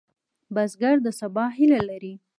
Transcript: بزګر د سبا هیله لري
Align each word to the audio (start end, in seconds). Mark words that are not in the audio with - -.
بزګر 0.53 0.95
د 1.05 1.07
سبا 1.19 1.45
هیله 1.57 1.79
لري 1.89 2.13